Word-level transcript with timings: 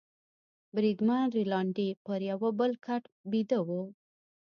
بریدمن 0.73 1.23
رینالډي 1.37 1.89
پر 2.05 2.19
یوه 2.31 2.49
بل 2.59 2.71
کټ 2.85 3.03
بیده 3.31 3.59
وو. 3.67 3.81